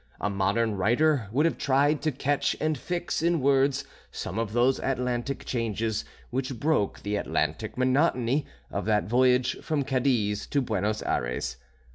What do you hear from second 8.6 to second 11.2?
of that voyage from Cadiz to Buenos